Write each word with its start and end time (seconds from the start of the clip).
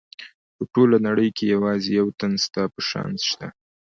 په 0.55 0.63
ټوله 0.73 0.97
نړۍ 1.07 1.29
کې 1.35 1.45
یوازې 1.53 1.89
یو 1.99 2.07
تن 2.19 2.31
ستا 2.45 2.63
په 2.73 2.81
شان 2.89 3.09
شته. 3.27 3.47